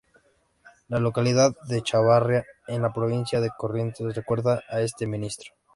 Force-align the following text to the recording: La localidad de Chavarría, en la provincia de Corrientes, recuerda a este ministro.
La 0.87 0.97
localidad 0.99 1.51
de 1.67 1.83
Chavarría, 1.83 2.43
en 2.67 2.81
la 2.81 2.91
provincia 2.91 3.39
de 3.39 3.51
Corrientes, 3.55 4.15
recuerda 4.15 4.63
a 4.67 4.81
este 4.81 5.05
ministro. 5.05 5.53